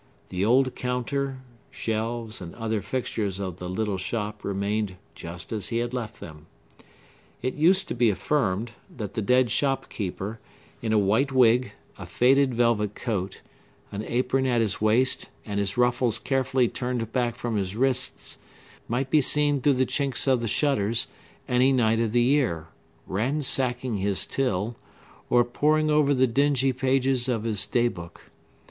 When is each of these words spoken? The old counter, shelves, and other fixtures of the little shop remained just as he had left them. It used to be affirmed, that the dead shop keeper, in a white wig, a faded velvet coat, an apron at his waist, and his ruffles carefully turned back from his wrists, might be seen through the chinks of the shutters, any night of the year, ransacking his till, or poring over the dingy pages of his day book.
The 0.29 0.43
old 0.43 0.73
counter, 0.73 1.41
shelves, 1.69 2.41
and 2.41 2.55
other 2.55 2.81
fixtures 2.81 3.39
of 3.39 3.57
the 3.57 3.69
little 3.69 3.99
shop 3.99 4.43
remained 4.43 4.95
just 5.13 5.51
as 5.53 5.69
he 5.69 5.77
had 5.77 5.93
left 5.93 6.19
them. 6.19 6.47
It 7.43 7.53
used 7.53 7.87
to 7.89 7.93
be 7.93 8.09
affirmed, 8.09 8.71
that 8.89 9.13
the 9.13 9.21
dead 9.21 9.51
shop 9.51 9.89
keeper, 9.91 10.39
in 10.81 10.91
a 10.91 10.97
white 10.97 11.31
wig, 11.31 11.73
a 11.99 12.07
faded 12.07 12.55
velvet 12.55 12.95
coat, 12.95 13.41
an 13.91 14.01
apron 14.07 14.47
at 14.47 14.59
his 14.59 14.81
waist, 14.81 15.29
and 15.45 15.59
his 15.59 15.77
ruffles 15.77 16.17
carefully 16.17 16.67
turned 16.67 17.11
back 17.11 17.35
from 17.35 17.55
his 17.55 17.75
wrists, 17.75 18.39
might 18.87 19.11
be 19.11 19.21
seen 19.21 19.57
through 19.57 19.73
the 19.73 19.85
chinks 19.85 20.25
of 20.27 20.41
the 20.41 20.47
shutters, 20.47 21.09
any 21.47 21.71
night 21.71 21.99
of 21.99 22.11
the 22.11 22.23
year, 22.23 22.69
ransacking 23.05 23.97
his 23.97 24.25
till, 24.25 24.77
or 25.29 25.43
poring 25.43 25.91
over 25.91 26.15
the 26.15 26.25
dingy 26.25 26.73
pages 26.73 27.29
of 27.29 27.43
his 27.43 27.67
day 27.67 27.87
book. 27.87 28.31